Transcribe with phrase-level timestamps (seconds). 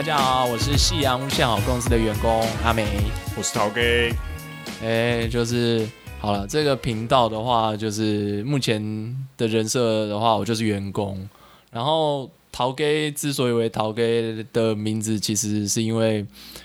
[0.00, 2.86] 大家好，我是夕阳无限好公司的员工阿梅。
[3.36, 3.82] 我是陶哥，
[4.82, 5.86] 哎、就是
[6.18, 11.28] 好了，这个频道的话，就是目前的人设的话，我就是员工。
[11.70, 12.74] 然后陶
[13.14, 16.24] 之所以为陶的名字，其实是因为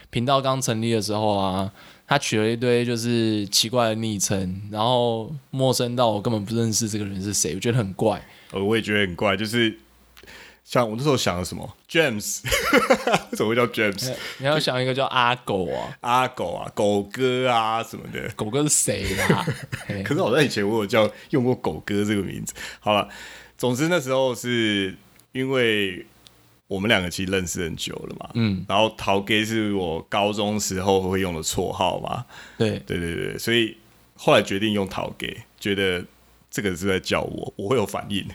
[0.10, 1.70] 频道刚成立的时候啊，
[2.08, 8.26] 他取了一堆就是奇怪的昵称，然后陌生到我根本不认识这个人是谁，我觉得很怪。
[8.54, 9.78] 呃，我也觉得很怪，就是
[10.66, 12.50] 像我那时候想的什么 James，为
[13.38, 14.12] 什么会叫 James？
[14.40, 18.28] 你要想一个叫阿狗啊，阿狗啊，狗哥啊什么的。
[18.36, 19.46] 狗哥是谁 啦？
[20.04, 22.56] 可是好像以前我有叫用过狗哥这个名字。
[22.80, 23.08] 好了，
[23.56, 24.96] 总之那时候是
[25.34, 26.04] 因为
[26.68, 32.26] 我们两个其实认识很久了嘛，嗯，然后陶 gay 是我高中时候会用的绰号嘛，
[32.58, 33.78] 对，对对对，所以
[34.16, 36.04] 后来决定用陶 gay，觉得
[36.56, 38.26] 这个是在叫我，我会有反应。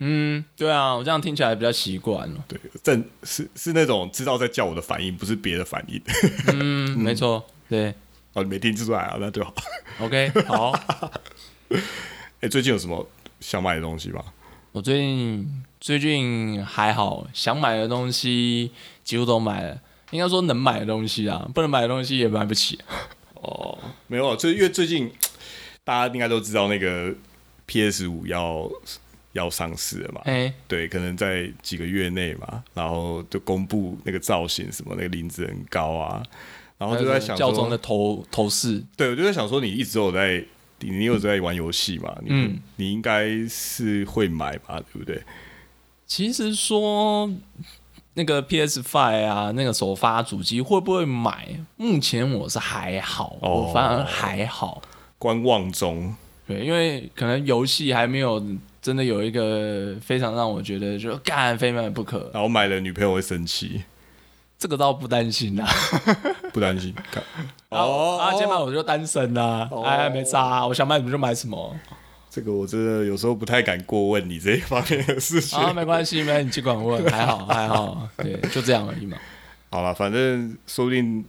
[0.00, 2.44] 嗯，对啊，我这样听起来比较习惯了。
[2.48, 6.02] 对，正是是那种知道在叫我的反应，不是别的反应。
[6.48, 7.94] 嗯，没错，对
[8.32, 9.16] 哦，你没听出来啊？
[9.20, 9.54] 那就好。
[10.00, 10.72] ，OK，好。
[12.42, 14.24] 哎、最近有什么想买的东西吗？
[14.72, 18.72] 我最近最近还好，想买的东西
[19.04, 19.80] 几乎都买了。
[20.10, 22.76] 应该说能买的东西啊，不能买的东西也买不起。
[23.34, 25.12] 哦，没有啊，最因为最近
[25.84, 27.14] 大家应该都知道那个
[27.68, 28.68] PS 五要
[29.32, 30.22] 要上市了嘛。
[30.24, 36.20] 哎、对，可能在几个月内嘛，然后就公布那个造型什么，那个林子很高啊，
[36.78, 40.42] 然后就在想说教宗的，头头饰，对我就在想说，你一直都有在，
[40.80, 42.16] 你你有在玩游戏嘛？
[42.22, 45.22] 你嗯你应该是会买吧，对不对？
[46.06, 47.30] 其实说
[48.14, 51.60] 那个 PS Five 啊，那个首发主机会不会买？
[51.76, 54.82] 目前我是还好，哦我反而还好。
[55.18, 56.16] 观望中，
[56.48, 58.42] 对，因为可能游戏还没有
[58.80, 63.82] 真的有一个非常让我觉得就干非买不可，然后买了女朋友会生气，
[64.58, 65.68] 这个倒不担心啦。
[66.52, 66.94] 不担心。
[67.12, 67.22] 看
[67.68, 71.76] 哦，啊，今天买我就单身啦、哦哎，没差、啊，我想买什么就买什么
[72.30, 75.58] 这个我真的有时候不太敢过问你这一方面的事情。
[75.58, 79.18] 啊，没关系，没关系，你尽管问，还好还好，对，就这样而已嘛。
[79.70, 81.22] 好了，反正说不定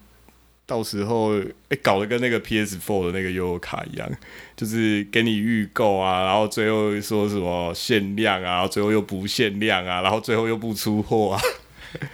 [0.70, 1.34] 到时候
[1.70, 4.08] 哎、搞得跟那个 PS4 的那个悠悠卡一样，
[4.56, 11.42] 就是给你预购啊，然后最后说什么限量啊，然后最后又不限量啊，然后最后又不出货啊。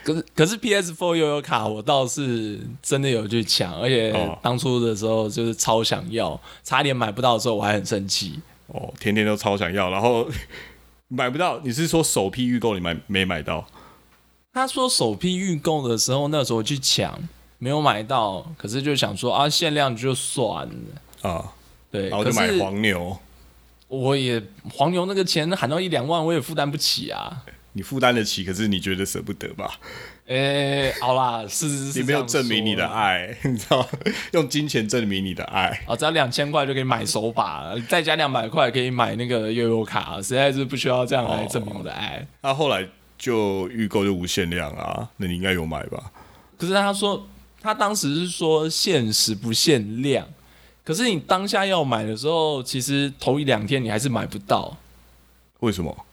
[0.05, 8.39] 可是可是 PS4 悠悠卡我倒是真的有去抢，而且哦当初的时候就是超想要，差点买不到的时候我还很生气。
[8.67, 10.25] 哦，天天都超想要，然后
[11.09, 11.59] 买不到。
[11.63, 13.67] 你是说首批预购你买没买到？
[14.53, 17.19] 他说首批预购的时候，那时候去抢
[17.57, 21.29] 没有买到，可是就想说啊，限量就算了。
[21.29, 21.53] 啊，
[21.91, 23.17] 对，然后就买黄牛，
[23.87, 24.41] 我也
[24.73, 27.43] 黄牛那个钱喊到一两万，我也负担不起啊。
[27.77, 29.69] 你负担得起，可是你觉得舍不得吧？
[30.27, 33.85] 诶、好啦，是是是，你没有证明你的爱爱，你知道，
[34.31, 35.81] 用金钱证明你的爱。
[35.85, 42.25] 啊，只要两千块就可以买手把了，再加两百块可以买那个悠悠卡，实在是不需要这样来证明我的爱。
[42.41, 42.87] 那、后来
[43.17, 46.11] 就预购就无限量啊，那你应该有买吧？
[46.57, 47.27] 可是他说，
[47.65, 50.27] 他当时是说限时不限量，
[50.83, 54.77] 可是你当下要买的时候，其实头一两天你还是买不到。
[55.61, 56.05] 为什么？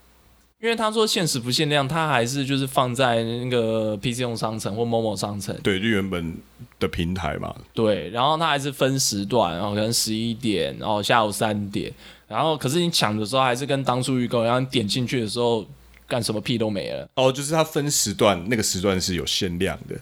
[0.61, 6.37] 因为他说限时不限量，他还是就是放在那个 PC 用商城或某某商城，对，就原本
[6.79, 7.55] 的平台嘛。
[7.75, 11.93] 对，然后他还是分时段，然后可能十一点，然后下午三点，
[12.29, 15.67] 然后可是你抢的时候还是跟当初预购，然后你点进去的时候
[16.07, 17.09] 干什么屁都没了。
[17.17, 19.97] 哦，就是他分时段，那个时段是有限量的。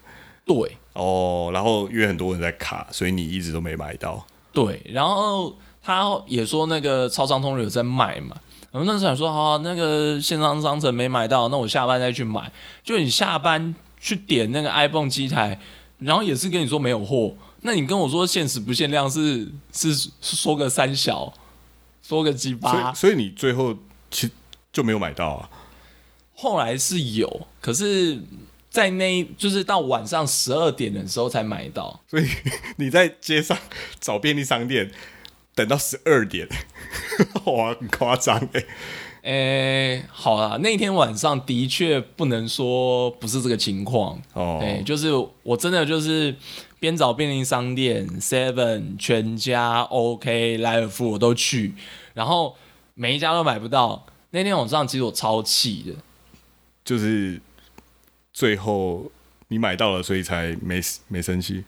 [0.45, 4.27] 对哦，然后因为很多人在卡，所以你一直都没买到。
[4.53, 8.37] 对，然后他也说那个超商通有在卖嘛。
[8.73, 12.51] 我们那时候想说，好、那个线上商城没买到，那我下班再去买。
[12.84, 15.59] 就你下班去点那个 iPhone 机台，
[15.98, 21.33] 然后也是跟你说没有货，那你跟我说限时不限量是是是说个三小，
[22.01, 23.77] 说个鸡所巴以，，所以你最后
[24.09, 24.31] 其
[24.72, 25.51] 就没有买到啊。
[26.37, 28.22] 后来是有，可是，
[28.71, 32.01] 在那一就是到晚上十二点的时候才买到。
[32.09, 32.27] 所以
[32.78, 33.59] 你在街上
[33.99, 34.91] 找便利商店，
[35.55, 36.49] 等到十二点，
[37.45, 38.65] 哇，很夸张哎。
[39.22, 44.19] 诶、好啦，那天晚上的确不能说不是这个情况。
[44.33, 45.11] 哦，对，就是
[45.43, 46.34] 我真的就是
[46.78, 51.75] 边找便利商店、Seven、全家、OK、莱尔富我都去，
[52.15, 52.57] 然后
[52.95, 54.07] 每一家都买不到。
[54.31, 55.93] 那天晚上其实我超气的，
[56.83, 57.43] 就是
[58.41, 59.13] 最后
[59.48, 61.63] 你买到了，所以才没没生气，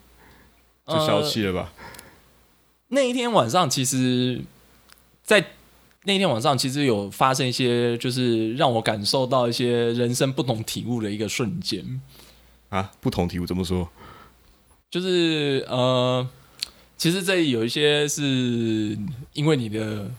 [0.86, 1.70] 就消气了吧？
[2.88, 4.40] 那一天晚上，其实，
[5.22, 5.48] 在
[6.04, 12.00] 那一天晚上，其实有发生一些，就是让我感受到一些人生不同体悟的一个瞬间。
[12.70, 13.86] 啊，不同体悟怎么说？
[14.90, 16.26] 就是呃，
[16.96, 18.96] 其实这里有一些是
[19.34, 20.10] 因为你的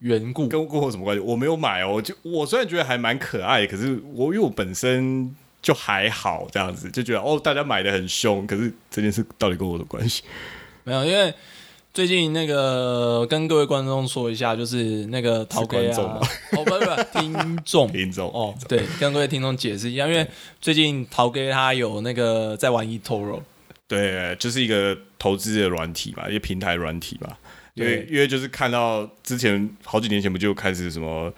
[0.00, 1.22] 缘故，跟过后什么关系？
[1.22, 10.22] 我没有买哦，就我虽然觉得还蛮可爱，可是我因为我本身就还好这样子，就觉得哦，大家买的很凶，可是这件事到底跟我的关系？
[10.84, 11.32] 没有，因为
[11.92, 16.20] 最近那个跟各位观众说一下，就是那个陶哥啊，
[16.52, 17.90] 哦不不不，听众。
[17.90, 20.26] 听众哦，对，跟各位听众解释一下，因为
[20.60, 23.40] 最近陶哥他有那个在玩 eToro，
[23.86, 27.38] 对，就是一个投资的软体嘛，一个平台软体吧。
[27.74, 31.32] 因为因为就是看到之前好几年前不就开始什么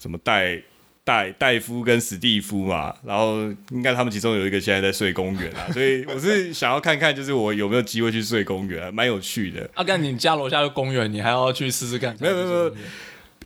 [0.00, 0.60] 什么戴
[1.04, 9.68] 戴戴夫跟史蒂夫嘛，然后应该他们其中有一个现在在睡公园啊，所以我是想要看看，就是我有没有机会去睡公园、啊，蛮有趣的。
[9.74, 12.16] 阿干你家楼下的公园，你还要去试试看？
[12.18, 12.74] 没有没有没有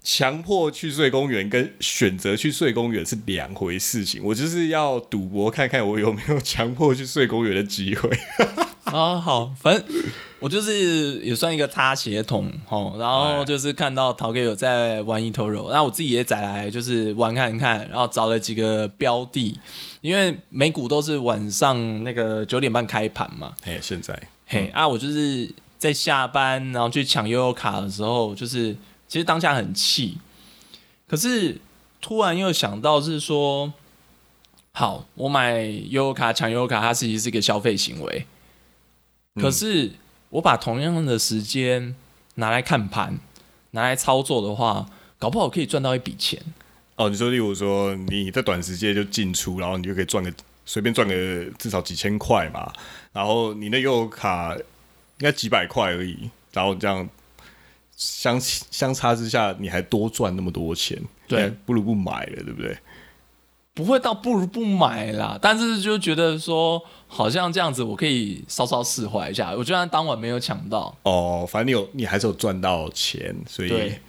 [0.05, 8.09] 强迫去睡公园跟选择去睡公园是两回事情，我就是要赌博看看我有没有强迫去睡公园的机会。
[8.93, 9.85] 啊， 好，反正
[10.41, 19.59] 我就是也算一个擦鞋桶哦，然后就是看到陶哥有在玩 eToro，那我自己也载来就是玩看看，然后找了几个标的，
[20.01, 28.73] 因为美股都是晚上那个九点半开盘嘛，哎，现在嘿啊，我就是在下班然后去抢悠悠卡的时候，就是
[29.09, 30.19] 其实当下很气，
[31.07, 31.61] 可是
[32.01, 33.73] 突然又想到是说，
[34.73, 38.25] 好，我买悠悠卡抢悠悠卡，它其实是一个消费行为，
[39.39, 39.93] 可是
[40.31, 41.95] 我把同样的时间
[42.35, 43.19] 拿来看盘，
[43.73, 44.89] 拿来操作的话，
[45.19, 46.41] 搞不好可以赚到一笔钱。
[46.97, 50.33] 哦，你说，例如说你在短时间就进出，然后你就可以赚个
[50.67, 51.15] 随便赚个
[51.59, 52.73] 至少几千块嘛，
[53.13, 54.63] 然后你的悠游卡应
[55.19, 57.09] 该几百块而已，然后这样
[57.97, 62.77] 相相差之下，你还多赚那么多钱，对不如不买了，对不对？
[63.79, 69.53] 不会到不如不买啦，但是就觉得说，好像这样子我可以稍稍释怀一下。
[69.53, 74.01] 我就算当晚没有抢到，哦，反正你有，你还是有赚到钱，所以对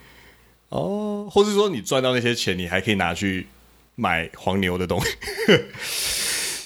[0.69, 3.45] 哦，或是说你赚到那些钱，你还可以拿去
[3.93, 5.15] 买黄牛的东西。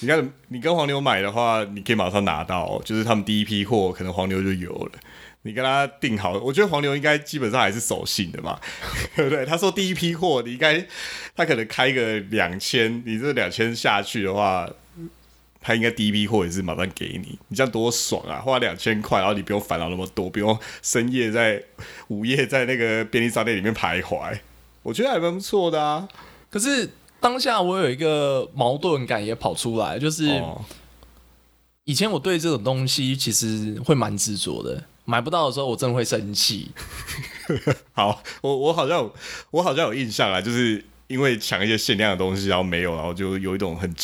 [0.00, 4.92] 你看，你跟黄牛买的话，你可以马上拿到，就是他们第一批货，可能黄牛就有了。
[5.46, 8.58] 你跟他定好，我觉得黄牛应该基本上还是守信的嘛，
[9.14, 9.44] 对 不对？
[9.44, 10.84] 他说第一批货，你应该
[11.36, 14.66] 他可能开个两千，你这两千下去的话，
[15.60, 18.40] 他应该第一批货也是马上给你，你这样多爽啊！
[18.40, 21.62] 花两千块，然后你不用烦恼那么多，不用深夜在
[22.08, 24.38] 午夜在那个便利商店里面徘徊，
[24.82, 26.08] 我觉得还蛮不错的啊。
[26.50, 26.88] 可是
[27.20, 30.64] 当下我有一个矛盾感也跑出来，就是哦，
[31.84, 36.70] 以前我对这种东西其实会蛮执着的，买不到的时候我真的会生气。
[37.92, 39.14] 好，我我好像有
[39.50, 43.94] 我好像有印象啊，就是因为抢一些限量的东西，然后没有，然后就有一种很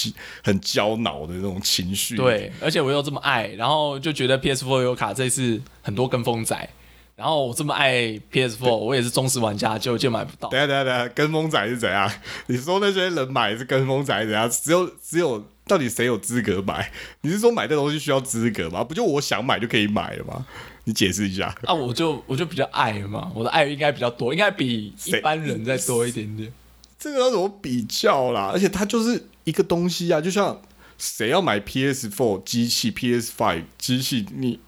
[0.43, 6.69] 很焦恼的那种情绪。，对，而且我又这么爱，然后就觉得 PS4 有卡这次很多跟风仔，
[7.17, 10.61] 然后我这么爱 PS4，我也是忠实玩家，就就买不到等。
[10.61, 12.13] 一下等下等下，跟风仔是怎样？
[12.47, 14.49] 你说那些人买是跟风仔是怎样？
[14.51, 16.91] 只有只有到底谁有资格买？
[17.23, 18.83] 你是说买这东西需要资格吗？
[18.83, 20.47] 不就我想买就可以买了吗？
[20.85, 21.55] 你解释一下。
[21.65, 26.53] 啊，我就我就比较爱嘛，我的爱应该比较多，应该比一般人再多一点点。
[26.99, 28.51] 这个要怎么比较啦？
[28.53, 30.61] 而且它就是一个东西啊，就像
[30.99, 34.59] 谁要买 PS Four 机器、PS Five 机器，你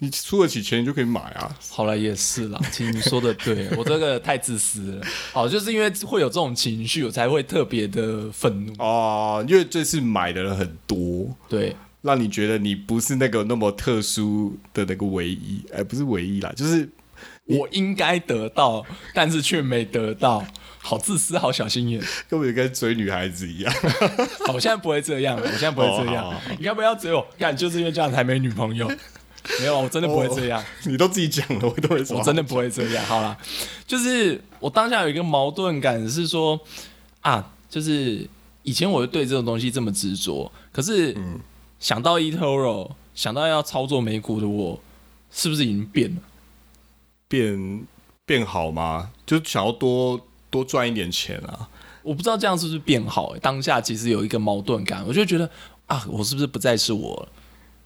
[0.00, 1.56] 你出得起钱你就可以买啊。
[1.70, 5.06] 好了，也是啦，其实你说的对，我这个太自私了。
[5.32, 8.72] 好，就是因为会有这种情绪，我才会特别的愤怒。
[8.78, 16.88] 哦，因为这次买的人很多，对，让你觉得你不是那个那么特殊的那个唯一，哎、不是唯一啦，就是
[17.46, 20.46] 我应该得到，但是却没得到，
[20.78, 22.00] 好自私，好小心眼。
[22.30, 23.74] 根本就跟追女孩子一样。
[24.46, 26.24] 好，我现在不会这样了，我现在不会这样。
[26.24, 27.26] 哦好好好你要不要追我？
[27.36, 28.88] 看，就是因为这样才没女朋友。
[29.60, 32.18] 没有，我真的不会这样，你都自己讲了，我都会说。
[32.18, 33.04] 我真的不会这样。
[33.06, 33.36] 好啦，
[33.86, 36.58] 就是我当下有一个矛盾感是说
[37.20, 38.28] 啊，就是
[38.62, 41.16] 以前我对这种东西这么执着，可是
[41.78, 44.78] 想到 eToro，想到要操作美股的我，
[45.30, 46.22] 是不是已经变了？
[47.28, 47.86] 变
[48.26, 49.10] 变好吗？
[49.24, 51.68] 就想要多多赚一点钱啊。
[52.02, 53.38] 我不知道这样是不是变好、欸。
[53.40, 55.48] 当下其实有一个矛盾感，我就觉得
[55.86, 57.28] 啊，我是不是不再是我了？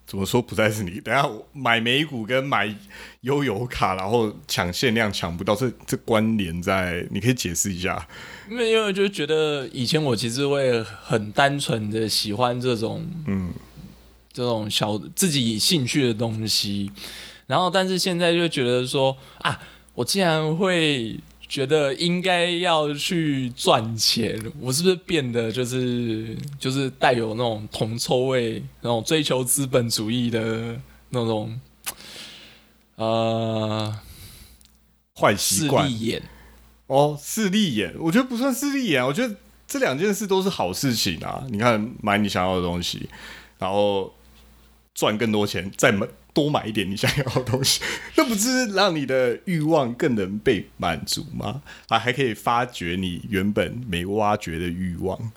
[0.06, 1.00] 怎么说不再是你？
[1.00, 2.74] 等下买美股跟买
[3.22, 8.06] 悠游卡，然后抢限量抢不到，这这关联在，你可以解释一下。
[8.50, 13.50] 因为因为就觉得以前我其实会很单纯的喜欢这种嗯，
[14.32, 16.90] 这种小自己兴趣的东西，
[17.46, 19.58] 然后但是现在就觉得说啊，
[19.94, 21.18] 我竟然会
[21.52, 30.80] 觉得应该要去赚钱，我是不是变得就是就是带有那种铜臭味，那种追求资本主义的
[31.10, 31.60] 那种
[32.94, 33.94] 呃
[35.14, 36.22] 坏习惯利眼？
[36.86, 41.44] 哦，势利眼，我觉得不算势利眼，我觉得这两件事都是好事情啊。
[41.50, 43.10] 你看，买你想要的东西，
[43.58, 44.10] 然后
[44.94, 47.80] 赚更多钱，再买多买一点你想要的东西，
[48.16, 51.62] 那不是让你的欲望更能被满足吗？
[51.88, 55.32] 啊，还可以发掘你原本没挖掘的欲望，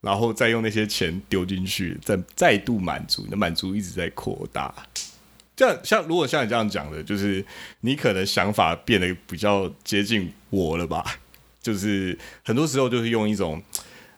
[0.00, 4.74] 然后再用那些钱丢进去，再再度满足，你的满足一直在扩大。
[5.56, 7.44] 这样像如果像你这样讲的，就是
[7.80, 11.04] 你可能想法变得比较接近我了吧？
[11.62, 13.62] 就是很多时候就是用一种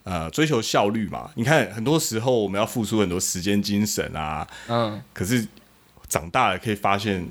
[0.03, 1.31] 呃追求效率嘛。
[1.37, 5.47] 你看很多时候我们要付出很多时间、精神啊，嗯，可是
[6.09, 7.27] 长大了可以发现，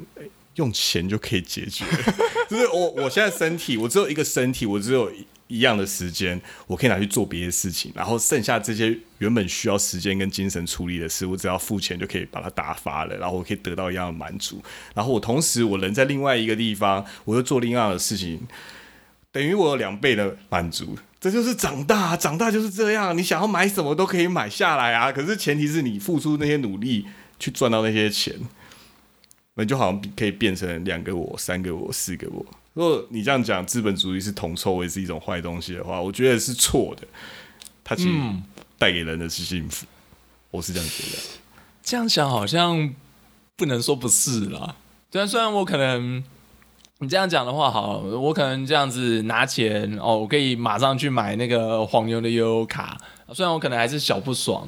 [0.56, 1.86] 用钱就可以解决。
[2.50, 14.60] 就是我我现在身体，我只有一个身体，我只有一一样的时间，我可以拿去做别的事情，然后剩下这些原本需要时间跟精神处理的事，我只要付钱就可以把它打发了，然后我可以得到一样的满足。
[14.96, 18.42] 然后我同时我人在另外一个地方，我又做另外的事情，
[19.32, 20.98] 等于我有两倍的满足。
[21.22, 23.16] 这就是长大，长大就是这样。
[23.16, 27.06] 你想要买什么都可以买下来啊，可是前提是你付出那些努力
[27.40, 28.34] 去赚到那些钱。
[29.56, 32.46] 那就好像可以变成两个我、三个我、四个我。
[32.74, 37.08] 如果你这样讲资本主义是铜臭味是一种坏东西的话，我觉得是错的。
[37.84, 38.44] 它其实嗯
[38.78, 39.86] 带给人的是幸福，
[40.52, 41.24] 我是这样觉得。
[41.82, 42.94] 这样想好像
[43.56, 44.76] 不能说不是啦。
[45.10, 46.22] 对啊，虽然我可能
[47.00, 52.98] 你这样讲的话，好，我可能这样子拿钱哦，我可以马上去买那个黄牛的悠悠卡，
[53.34, 54.68] 虽然我可能还是小不爽。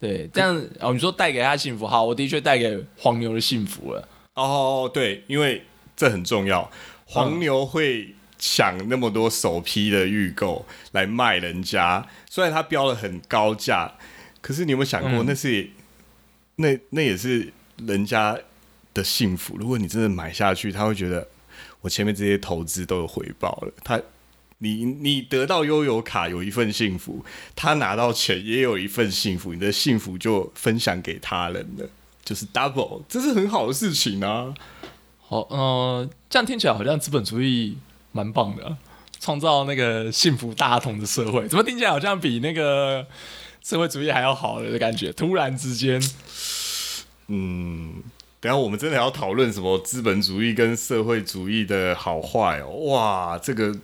[0.00, 4.08] 对，这样哦，你说带给他幸福，好，我的确带给黄牛的幸福了。
[4.34, 5.64] 哦，对，因为
[5.96, 6.70] 这很重要，
[7.04, 13.92] 黄牛会抢那么多首批的预购来卖人家，虽然他标了很高价，
[14.40, 15.68] 可是你有没有想过，嗯那是
[16.56, 17.52] 那那也是
[17.84, 18.38] 人家
[18.94, 19.56] 的幸福。
[19.56, 21.26] 如果你真的买下去，他会觉得
[21.80, 24.00] 我前面这些投资都有回报了，他。
[24.58, 27.24] 你你得到悠游卡有一份幸福，
[27.54, 31.88] 他拿到钱也有一份幸福，你的幸福就分享给他人了，
[32.24, 34.52] 就是 double，这是很好的事情啊。
[35.20, 37.76] 好，呃，这样听起来好像资本主义
[38.12, 38.76] 蛮棒的啊，
[39.20, 43.06] 创造那个幸福大同的社会，怎么听起来好像比那个
[43.62, 45.12] 社会主义还要好的感觉？
[45.12, 46.02] 突然之间，
[47.26, 48.02] 嗯，
[48.40, 52.70] 等下我们真的要讨论什么资本主义跟社会主义的好坏哦？
[52.86, 53.76] 哇，这个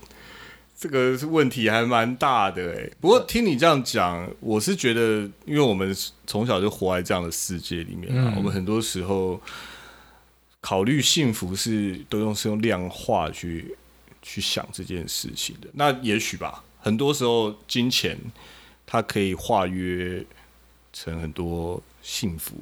[0.84, 2.90] 这个问题还蛮大的哎。
[3.00, 9.40] 不过听你这样讲，我是觉得，因为我们从小就活在这样的世界里面啊，嗯我们很多时候
[10.60, 13.74] 考虑幸福是都用是用量化去
[14.20, 15.68] 去想这件事情的。
[15.72, 18.14] 那也许吧，很多时候金钱
[18.84, 20.22] 它可以化约
[20.92, 22.54] 成很多幸福。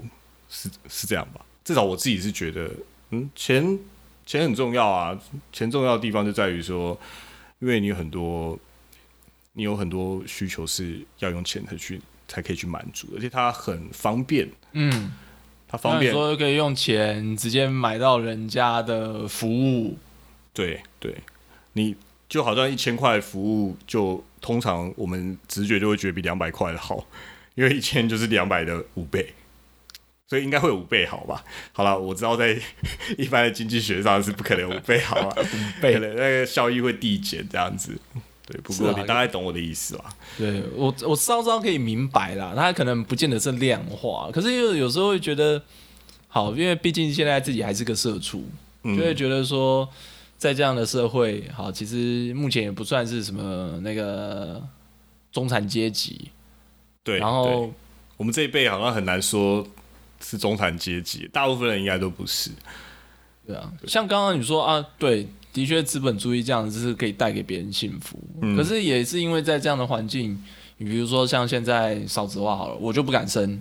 [0.49, 1.45] 是是这样吧？
[1.65, 2.71] 至少我自己是觉得，
[3.11, 3.77] 嗯，钱
[4.25, 5.19] 钱很重要啊。
[5.53, 6.97] 钱重要的地方就在于说，
[7.63, 8.59] 因为你有很多
[9.53, 15.13] 你有很多需求是要用钱才去才可以去满足，而且它很方便，嗯，
[15.69, 16.13] 它方便。
[16.13, 19.97] 说可以用钱直接买到人家的服务，
[20.53, 21.15] 对对，
[21.75, 21.95] 你
[22.29, 27.07] 就好像一千块服务，就通常我们直觉就会觉得比两百块的好，
[27.55, 29.33] 因为一千就是两百的五倍。
[30.33, 31.45] 所以应该会有五倍好吧？
[31.75, 32.59] 好了，我知道在
[33.19, 35.37] 一般的经济学上是不可能五倍好吧？
[35.79, 37.93] 倍可能那个效益会递减这样子。
[38.47, 40.07] 对，不过你大概懂我的意思吧？
[40.39, 45.63] 对我我稍稍可以明白啦，他可能不见得是量化，可是又有时候会觉得，
[46.29, 48.43] 好，因为毕竟现在自己还是个社畜，
[48.85, 49.87] 嗯就会觉得说，
[50.39, 54.67] 在这样的社会，好，其实目前也不算是什么那个
[55.31, 56.31] 中产阶级，
[57.05, 57.71] 对，然后
[58.17, 59.67] 我们这一辈好像很难说
[60.23, 62.51] 是中产阶级，大部分人应该都不是。
[63.47, 70.41] 对啊，像刚刚你说啊，对，的确资本主义这样子是可以带给别人幸福，嗯可是也是因为在这样的环境，
[70.79, 73.61] 你比如说像现在少子化好了，我就不敢生，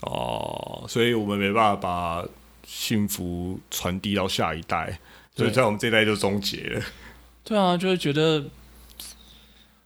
[0.00, 2.24] 哦，所以我们没办法把
[2.66, 4.98] 幸福传递到下一代，
[5.36, 6.82] 所以在我们这一代就终结了。
[7.44, 8.44] 对啊，就会觉得，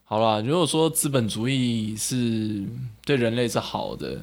[0.05, 2.63] 好啦，如果说资本主义是
[3.05, 4.21] 对人类是好的，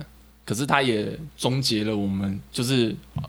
[0.50, 3.22] 可是它也终结了我们，就是呃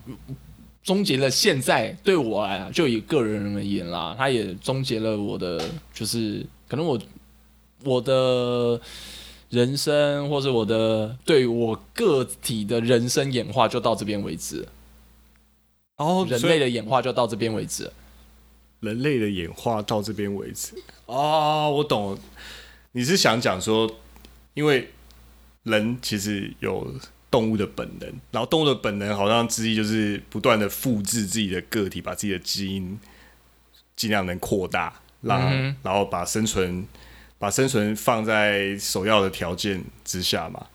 [0.82, 5.64] 终结了现在对我来就以个人而言啦，它也终结了我的，
[5.94, 7.00] 就是可能我
[7.84, 8.80] 我的
[9.50, 14.68] 人生，或者我的对我个体的人生演化就到这边为止了，
[15.98, 17.88] 哦人类的演化就到这边为止。
[18.80, 20.74] 人类的演化到这边为止。
[21.06, 22.18] 哦，我懂了，
[22.90, 23.88] 你是想讲说，
[24.54, 24.90] 因为
[25.64, 26.92] 人其实有
[27.30, 32.98] 动物的本能，然后动物的本能好像之一就是不断的复制自己的个体，把自己的基因
[33.96, 36.86] 尽量能扩大，让、嗯然后把生存
[37.38, 40.66] 把生存放在首要的条件之下嘛。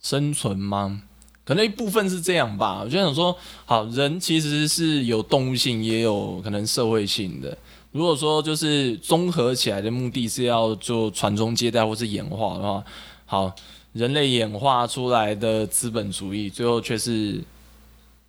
[0.00, 1.02] 生存吗？
[1.44, 2.82] 可能一部分是这样吧。
[2.84, 7.56] 我就想说，好人其实是有动物性，也有可能社会性的。
[7.90, 12.84] 如果说就是综合起来的目的是要做传宗接代或是演化的话，
[13.24, 13.56] 好，
[13.98, 17.42] 人类演化出来的资本主义，最后却是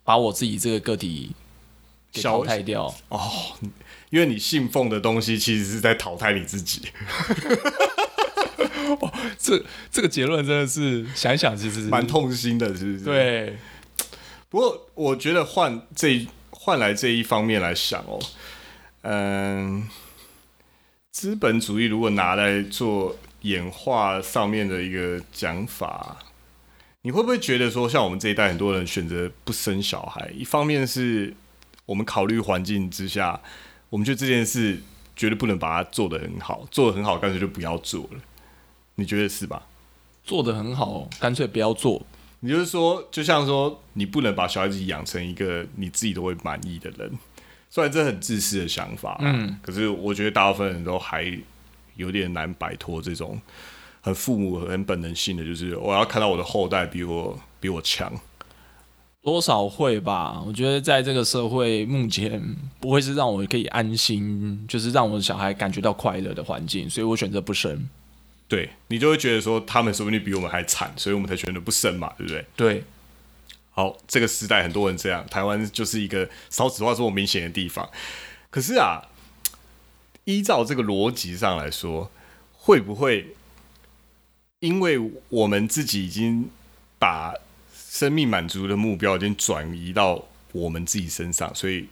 [0.02, 1.30] 把我自己这个个体
[2.10, 3.20] 给淘汰掉哦。
[4.10, 6.88] 因为你信奉的东西其实是在淘汰你自己。
[9.38, 12.04] 这这个结论真的是想一想，其实是蛮。
[12.04, 13.04] 痛心的，是不是？。
[13.04, 13.56] 对，
[14.48, 18.18] 不过我觉得换这一换来这一方面来想哦，
[19.02, 19.88] 嗯，
[21.12, 26.16] 资本主义如果拿来做演化上面的一个讲法，
[27.02, 31.34] 你会不会觉得说，像我们这一代很多人选择不生小孩，一方面是
[31.86, 33.40] 我们考虑环境之下，
[33.88, 34.80] 我们觉得这件事
[35.16, 38.20] 绝对不能把它做得很好，做得很好，干脆就不要做了。
[38.96, 39.66] 你觉得是吧？
[40.22, 42.04] 做得很好，干脆不要做。
[42.40, 47.10] 你就是说，就像说，你不能把小孩子养成一个你自己都会满意的人，
[47.68, 51.38] 虽然这很自私的想法，嗯，可是我觉得大部分人都还
[51.96, 53.40] 有点难摆脱这种
[54.00, 58.12] 很父母很本能性的，就是我要看到我的后代比我比我强。
[59.22, 62.42] 多少会吧，我觉得在这个社会目前
[62.80, 67.86] 不会是让我可以安心，就是让我的小孩感觉到快乐的环境，所以我选择不生。
[68.48, 72.46] 对你就会觉得说，他们说不定比我们还惨，所以我们才选择不生嘛，对不对？
[72.56, 72.84] 对，
[73.72, 77.86] 好，这个时代很多人这样，台湾就是一个少子化这么明显的地方。
[78.48, 79.02] 可是啊，
[80.38, 82.10] 依照这个逻辑上来说，
[82.52, 83.34] 会不会
[84.60, 86.48] 因为我们自己已经
[86.98, 87.34] 把
[87.74, 91.88] 生命满足的目标已经转移到我们自己身上，所以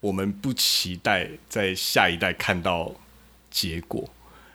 [0.00, 2.94] 我们不期待在下一代看到
[3.50, 4.08] 结果？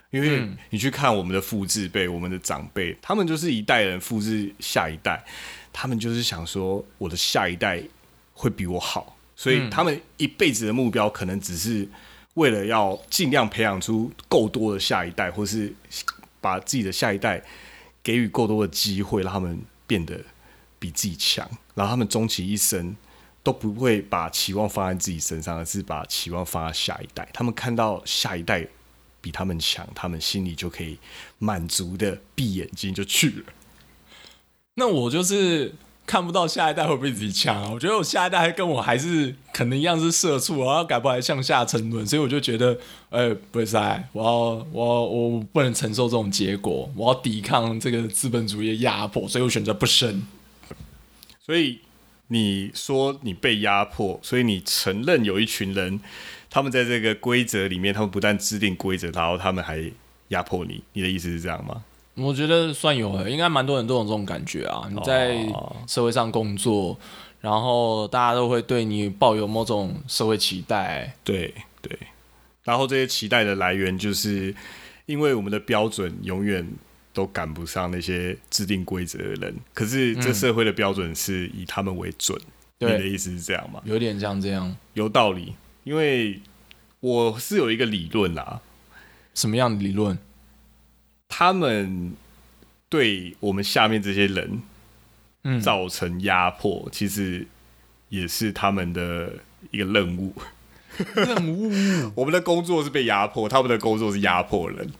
[0.09, 5.23] 因为嗯你去看我们的父字辈、我们的长辈，他们就是一代人复制下一代，
[5.71, 7.81] 他们就是想说我的下一代
[8.33, 11.87] 会比我好，所以嗯他们一辈子的目标可能只是
[12.35, 15.73] 为了要尽量培养出够多的下一代，或是
[16.39, 17.43] 把自己的下一代
[18.01, 20.19] 给予够多的机会，让他们变得
[20.79, 22.95] 比自己强，然后他们终其一生
[23.43, 27.27] 都不会把期望放在自己身上，而是把期望放在下一代。
[27.33, 28.65] 他们看到下一代
[29.19, 30.97] 比他们强，他们心里就可以
[31.37, 33.53] 满足的闭眼睛就去了。
[34.75, 35.75] 那我就是
[36.11, 37.69] 看不到下一代会不会自己强啊？
[37.73, 42.77] 我觉得我下一代还跟我还是可能一样是社畜，然后改不还向下沉沦，所以我就觉得，
[43.11, 43.77] 哎、不是，
[44.11, 50.21] 我要我我不能承受这种结果，我要抵抗这个资本主义的压迫，所以我选择不生。
[51.39, 51.79] 所以
[52.27, 56.01] 你说你被压迫，所以你承认有一群人，
[56.49, 59.89] 他们在这个规则里面，他们不但制定规则，然后他们还
[60.27, 60.83] 压迫你。
[60.91, 61.85] 你的意思是这样吗？
[62.15, 64.87] 我觉得算有欸，应该蛮多人都有这种感觉啊。
[64.91, 66.97] 你在哦社会上工作，
[67.39, 71.15] 然后大家都会对你抱有某种社会期待。
[71.23, 71.97] 对对。
[72.63, 74.53] 然后这些期待的来源，就是
[75.05, 76.67] 因为我们的标准永远
[77.13, 79.55] 都赶不上那些制定规则的人。
[79.73, 82.39] 可是这社会的标准是以他们为准。
[82.77, 83.79] 你的意思是这样吗？
[83.85, 86.39] 有点像这样，有道理，因为
[86.99, 88.59] 我是有一个理论啦，
[89.35, 90.17] 什么样的理论？
[91.33, 92.13] 他们
[92.89, 94.61] 对我们下面这些人
[95.43, 97.47] 嗯，造成压迫，其实
[98.09, 99.33] 也是他们的
[99.71, 100.33] 一个任务。
[101.15, 101.71] 任务。
[102.15, 104.91] 我们的工作是被压迫，他们的工作是压迫人。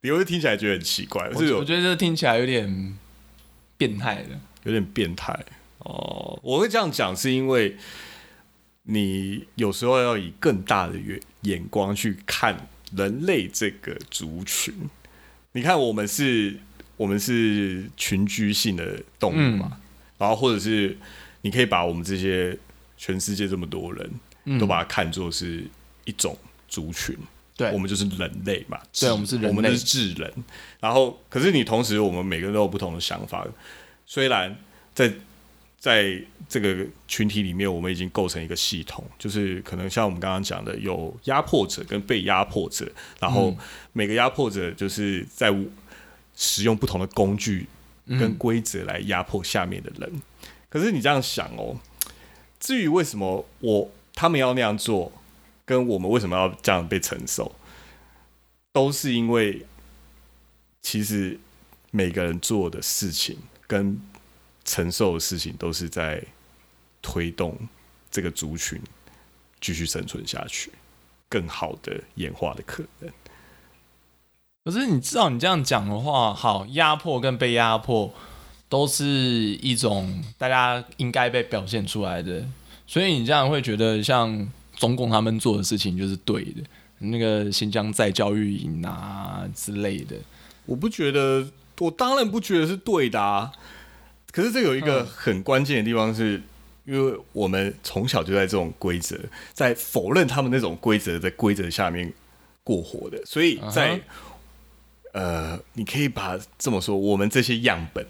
[0.00, 2.96] 你会听起来觉得很奇怪，是我我觉得这听起来有点
[3.76, 4.40] 变态的。
[4.64, 5.38] 有点变态
[5.80, 6.40] 哦。
[6.42, 7.76] 我会这样讲，是因为
[8.84, 14.74] 你有时候要以更大的眼眼光去看人类这个族群。
[15.56, 16.54] 你看，我们是，
[16.98, 19.80] 我们是群居性的动物嘛，
[20.18, 20.94] 然后或者是
[21.40, 22.54] 你可以把我们这些
[22.98, 24.10] 全世界这么多人，
[24.44, 25.64] 嗯都把它看作是
[26.04, 26.36] 一种
[26.68, 27.16] 族群。
[27.56, 30.30] 对，我们就是人类嘛，对我们是人类我们就是智人。
[30.78, 33.46] 然后，可是你同时，我们每个人都有不同的想法。
[34.04, 34.54] 虽然
[34.94, 35.10] 在
[35.86, 43.58] 在这个群体里面，我们已经构成一个系统，就是可能像我们刚刚讲的，有压迫者跟被压迫者，然后嗯
[43.92, 45.56] 每个压迫者就是在
[46.34, 47.68] 使用不同的工具
[48.04, 50.12] 跟嗯规则来压迫下面的人。
[50.68, 51.78] 可是你这样想哦，
[52.58, 55.12] 至于为什么我他们要那样做，
[55.64, 57.54] 跟我们为什么要这样被承受，
[58.72, 59.64] 都是因为
[60.82, 61.38] 其实
[61.92, 64.00] 每个人做的事情跟
[64.66, 66.22] 承受的事情，都是在
[67.00, 67.56] 推动
[68.10, 68.78] 这个族群
[69.60, 70.70] 继续生存下去，
[71.28, 73.10] 更好的演化的可能。
[74.64, 78.12] 可是你知道，你这样讲的话，好，压迫跟被压迫
[78.68, 82.44] 都是一种大家应该被表现出来的，
[82.84, 86.62] 所以你这样会觉得，像中共他们做的事情就是对的，
[86.98, 90.16] 那个新疆再教育营啊之类的，
[90.64, 91.46] 我不觉得，
[91.78, 93.52] 我当然不觉得是对的啊。
[94.36, 96.42] 可是这有一个很关键的地方，是
[96.84, 99.18] 因为我们从小就在这种规则，
[99.54, 102.12] 在否认他们那种规则的规则下面
[102.62, 103.98] 过活的，所以在。
[105.12, 108.06] 呃，你可以把这么说，我们这些样本，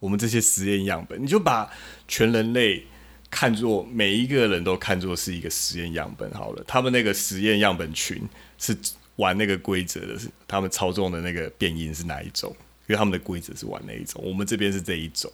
[0.00, 1.70] 我们这些实验样本，你就把
[2.08, 2.84] 全人类
[3.30, 6.64] 看作每一个人都看作是一个实验样本好了。
[6.66, 8.76] 他们那个实验样本群是
[9.14, 12.50] 玩那个规则的，是他们操纵的那个变音是哪一种？
[12.88, 15.30] 因为他们的规则是玩那一种，我们这边是这一种。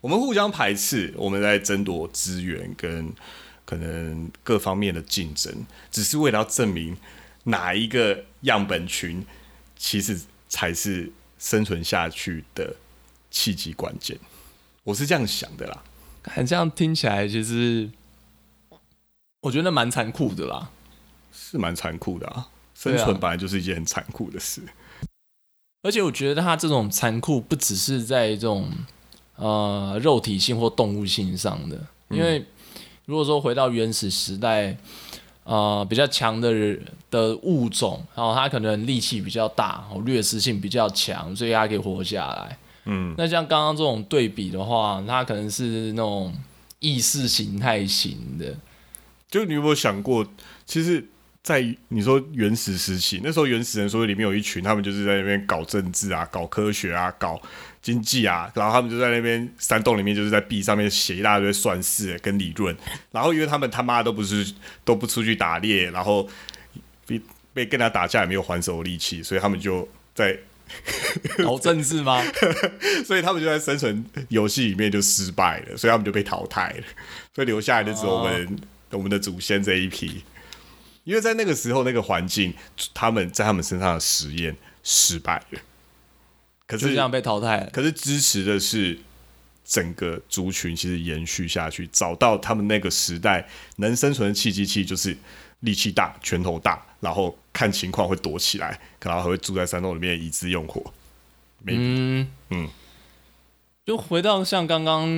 [0.00, 3.12] 我们互相排斥，我们在争夺资源跟
[3.64, 6.96] 可能各方面的竞争，只是为了要证明
[7.44, 9.24] 哪一个样本群
[9.76, 10.20] 其实。
[10.50, 12.74] 才是生存下去的
[13.30, 14.18] 契机关键，
[14.82, 15.84] 我是这样想的啦。
[16.46, 17.90] 这样听起来，其实
[19.42, 20.70] 我觉得蛮残酷的啦，
[21.30, 22.48] 是蛮残酷的啊。
[22.74, 24.62] 生存本来就是一件很残酷的事，
[25.82, 28.72] 而且我觉得他这种残酷不只是在这种
[29.38, 31.78] 呃肉体性或动物性上的，
[32.10, 32.44] 因为
[33.06, 34.76] 如果说回到原始时代。
[35.44, 36.52] 呃，比较强的
[37.10, 42.58] 的物种，然后它可能力气比较大，掠食性比较强，所以它可以活下来。
[42.84, 46.30] 嗯，那像刚刚这种对比的话，它可能是那种
[46.80, 48.54] 意识形态型的。
[49.30, 50.26] 就你有没有想过，
[50.66, 51.08] 其实，
[51.48, 57.40] 在你说原始时期，那时候原始人说里面有一群，他们就是在那边搞政治啊，搞科学啊，搞。
[57.80, 62.76] 经济啊，然后他们就在那边山洞里面，就是在壁上面写一大堆算式跟理论。
[63.12, 64.52] 然后因为他们他妈都不是
[64.84, 66.28] 都不出去打猎，然后
[67.06, 67.18] 被
[67.54, 70.36] 被跟他打架也没有还手力气，所以他们就在
[71.38, 72.22] 搞政治吗？
[73.06, 76.84] 所以他们就在生存游戏里面就失败了，所以他们就被淘汰了。
[77.34, 78.58] 所以留下来的只有我们
[78.90, 80.22] 我们的祖先这一批。
[81.08, 82.52] 因为在那个时候那个环境，
[82.92, 85.60] 他们在他们身上的实验失败了。
[86.66, 87.66] 可是这样被淘汰。
[87.72, 88.98] 可是支持的是
[89.64, 95.16] 整个族群，其实延续下去，找到他们那个时代能生存的契机器，就是
[95.60, 100.92] 力气大、拳头大，然后看情况会躲起来，可能还会住在山洞里面以资用火。
[101.64, 102.68] 嗯嗯，
[103.88, 105.08] 就回到像刚刚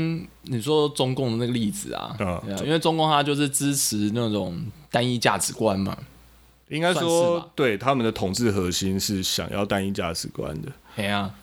[0.42, 2.16] 你说中共的那个例子啊，
[2.64, 5.98] 因为中共它就是支持那种单一价值观嘛，
[6.68, 10.68] 应该说对他们的统治核心是想要单一价值观的。
[10.94, 11.34] 哎呀。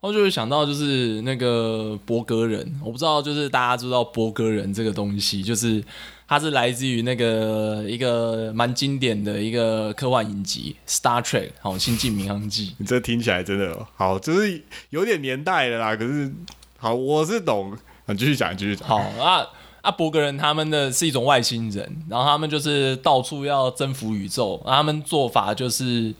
[0.00, 5.82] 我就会想到就是那个博格人，我不知道就是大家知道博格人这个东西，就是
[6.28, 12.66] 它是来自于那个一个蛮经典的一个科幻影集《Star Trek》好《星际民航记》。
[12.78, 15.96] 你这听起来真的好，就是有点年代的啦。
[15.96, 16.32] 可是
[16.80, 17.76] 好，我是懂。
[18.06, 18.86] 你继续讲，继续讲。
[18.88, 19.44] 好啊
[19.80, 26.14] 啊，博格人他们的是一种外星人，然后他们就是到处要征服宇宙，他们做法就是。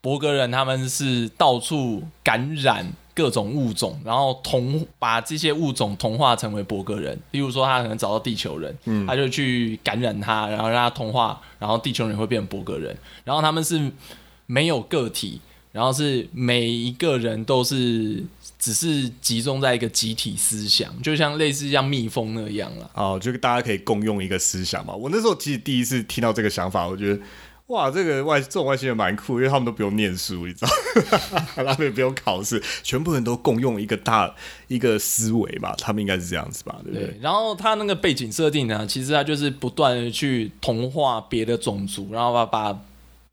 [0.00, 7.18] 博格人他们是到处感染各种物种，然后同把这些物种同化成为博格人。
[7.32, 8.78] 例如说，他可能找到地球人，
[9.08, 12.96] 他就去感染他，然后让他同化，然后地球人会变成博格人。
[13.24, 13.90] 然后他们是
[14.46, 15.40] 没有个体，
[15.72, 18.22] 然后是每一个人都是
[18.58, 22.90] 只是集中在一个集体思想，就像类似像蜜蜂那样了。
[22.94, 24.94] 哦，就大家可以共用一个思想嘛。
[24.94, 27.20] 我那时候其实第一次听到这个想法，我觉得。
[27.68, 30.68] 哇，这个外这种外星人蛮酷，因为他们都不用念书，你知道，
[31.54, 34.34] 他们也不用考试，全部人都共用一个大
[34.68, 37.14] 一个思维吧，他们应该是这样子吧，对不对？
[37.20, 42.80] 然后他那个背景设定呢，其实他就是不断的去同化别的种族，然后把把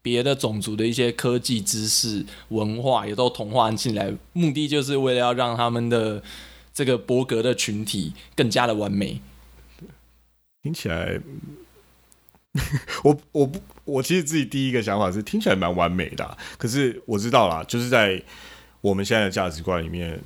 [0.06, 6.22] 别的种族的一些科技知识、文化也都同化进来，目的就是为了要让他们的
[6.72, 9.20] 这个伯格的群体更加的完美。
[10.62, 11.20] 听起来。
[13.04, 18.22] 我我不我其实自己第一个想法是听起来蛮完美的，可是我知道啦，就是在
[18.82, 20.22] 我们现在的价值观里面，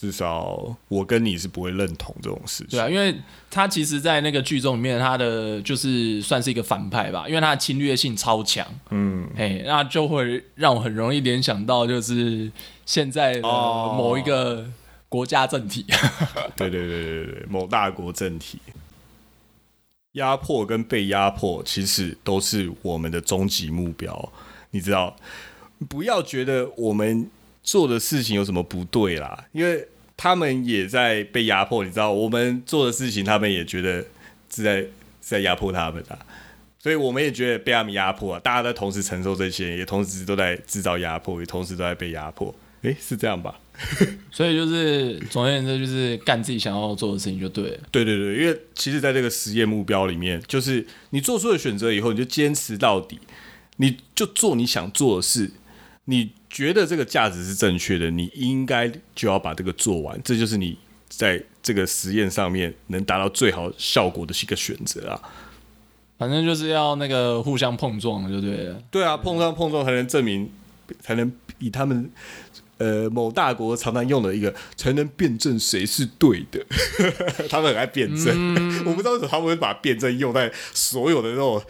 [0.00, 2.78] 至少我跟你是不会认同这种事情。
[2.78, 3.12] 对啊，因为
[3.50, 8.64] 他其实，在那个剧中里面，他的就是算是一个反派吧，因为他的侵略性超强。
[8.90, 12.48] 嗯，哎，那就会让我很容易联想到，就是
[12.86, 14.64] 现在的某一个
[15.08, 15.84] 国家政体。
[16.54, 18.60] 对对对对对，某大国政体。
[20.12, 24.32] 压迫跟被压迫其实都是我们的终极目标，
[24.70, 25.16] 你知道？
[25.88, 27.28] 不要觉得我们
[27.68, 32.10] 做的事情有什么不对啦，因为他们也在被压迫，你知道？
[32.10, 34.02] 我们做的事情，他们也觉得
[34.48, 34.88] 是在是
[35.20, 36.18] 在压迫他们的，
[36.78, 38.40] 所以我们也觉得被他们压迫啊。
[38.40, 42.54] 大家在同时承受这些，也同时都在制造压迫，也同时都在被压迫。
[42.80, 43.60] 诶，是这样吧？
[44.32, 47.78] 所以就是总而言之，就是干自己想要做的事情就对了。
[47.90, 53.20] 对对对，因为其实在这个实验目标里面，就是你做出了选择以后，你就坚持到底，
[53.76, 55.50] 你就做你想做的事。
[56.08, 60.18] 你觉得这个价值是正确的，你应该就要把这个做完。
[60.24, 60.76] 这就是你
[61.08, 65.20] 在这个实验上面能达到最好效果的一个选择啊。
[66.16, 68.82] 反正就是要那个互相碰撞，就对了。
[68.90, 70.50] 对啊，碰撞碰撞才能证明，
[71.00, 72.10] 才能以他们。
[72.78, 76.64] 呃，某大国常常用的一个才能辩证谁是对的，
[77.50, 78.54] 他们很爱辩证。
[78.86, 81.60] 我不知道为什么他们会把辩证用在所有的那种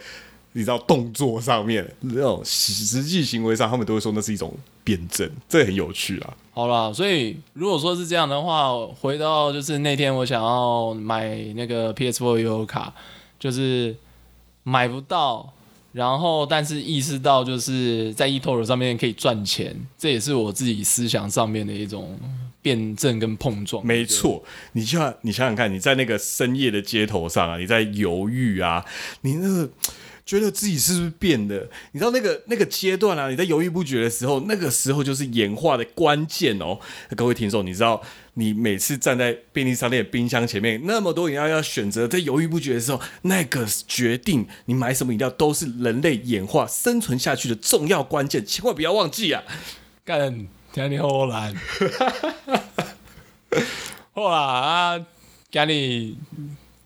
[0.53, 4.51] 你知道动作上面，那种实际行为上，他们都会说那是一种
[4.83, 6.33] 辩证，这很有趣啊。
[6.51, 12.93] 好了，所以如果说是这样的话，回到就是那天我想要买那个 PS4 悠游卡，
[13.39, 13.95] 就是
[14.63, 15.53] 买不到。
[15.91, 22.19] 然后，但是意识到就是在 eToro 上面可以赚钱，这也是我自己思想上面的一种
[22.61, 23.85] 辩证跟碰撞。
[23.85, 28.85] 没错，你就要你想想看，你在那个深夜的街头上啊，你在犹豫啊，
[29.21, 29.69] 你那个。
[30.29, 31.67] 觉得自己是不是变的？
[31.91, 36.77] 你知道那个那个阶段啊，你在犹豫不决的时候，那个时候就是演化的关键哦。
[37.15, 37.99] 各位听众，你知道
[38.35, 49.41] 你每次站在便利商店冰箱前面，那么多饮料要选择，在犹豫不决的时候，那个决定你买什么饮料，都是人类演化生存下去的重要关键，千万不要忘记啊！
[50.05, 51.55] 干，听你好难，
[54.13, 55.05] 好啦啊，
[55.49, 56.13] 今日。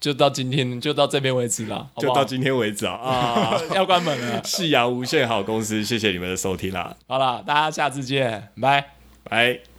[0.04, 2.92] 就到今天，就到这边为止了，就到今天为止啊！
[2.92, 4.44] 啊， 要关门了。
[4.44, 6.94] 夕阳无限好公司，谢谢你们的收听啦。
[7.08, 8.86] 好了，大家下次见，拜
[9.24, 9.72] 拜。